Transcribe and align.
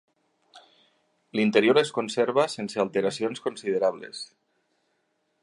L'interior 1.39 1.81
es 1.81 1.91
conserva 1.99 2.47
sense 2.55 2.83
alteracions 2.85 3.45
considerables. 3.49 4.25